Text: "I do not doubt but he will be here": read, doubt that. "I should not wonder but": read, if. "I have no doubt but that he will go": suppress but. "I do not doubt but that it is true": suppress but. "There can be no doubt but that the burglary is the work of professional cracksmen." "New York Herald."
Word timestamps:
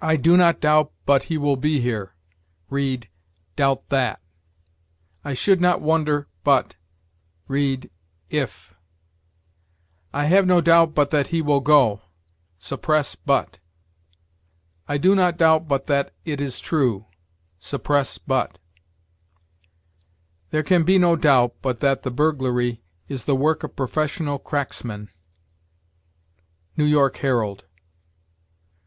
"I 0.00 0.16
do 0.16 0.34
not 0.38 0.60
doubt 0.62 0.92
but 1.04 1.24
he 1.24 1.36
will 1.36 1.58
be 1.58 1.78
here": 1.78 2.14
read, 2.70 3.10
doubt 3.54 3.90
that. 3.90 4.18
"I 5.22 5.34
should 5.34 5.60
not 5.60 5.82
wonder 5.82 6.26
but": 6.42 6.76
read, 7.46 7.90
if. 8.30 8.72
"I 10.14 10.24
have 10.24 10.46
no 10.46 10.62
doubt 10.62 10.94
but 10.94 11.10
that 11.10 11.28
he 11.28 11.42
will 11.42 11.60
go": 11.60 12.00
suppress 12.58 13.14
but. 13.14 13.58
"I 14.88 14.96
do 14.96 15.14
not 15.14 15.36
doubt 15.36 15.68
but 15.68 15.86
that 15.86 16.14
it 16.24 16.40
is 16.40 16.58
true": 16.58 17.04
suppress 17.58 18.16
but. 18.16 18.58
"There 20.48 20.62
can 20.62 20.82
be 20.82 20.96
no 20.98 21.14
doubt 21.14 21.56
but 21.60 21.80
that 21.80 22.04
the 22.04 22.10
burglary 22.10 22.82
is 23.06 23.26
the 23.26 23.36
work 23.36 23.62
of 23.64 23.76
professional 23.76 24.38
cracksmen." 24.38 25.10
"New 26.74 26.86
York 26.86 27.18
Herald." 27.18 27.64